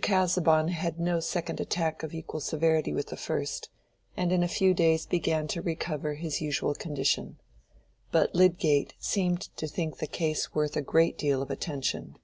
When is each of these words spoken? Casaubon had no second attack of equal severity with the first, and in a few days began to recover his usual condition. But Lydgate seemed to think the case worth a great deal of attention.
Casaubon 0.00 0.68
had 0.68 0.98
no 0.98 1.20
second 1.20 1.60
attack 1.60 2.02
of 2.02 2.14
equal 2.14 2.40
severity 2.40 2.94
with 2.94 3.08
the 3.08 3.16
first, 3.18 3.68
and 4.16 4.32
in 4.32 4.42
a 4.42 4.48
few 4.48 4.72
days 4.72 5.04
began 5.04 5.46
to 5.48 5.60
recover 5.60 6.14
his 6.14 6.40
usual 6.40 6.74
condition. 6.74 7.36
But 8.10 8.34
Lydgate 8.34 8.94
seemed 8.98 9.54
to 9.58 9.66
think 9.66 9.98
the 9.98 10.06
case 10.06 10.54
worth 10.54 10.78
a 10.78 10.80
great 10.80 11.18
deal 11.18 11.42
of 11.42 11.50
attention. 11.50 12.16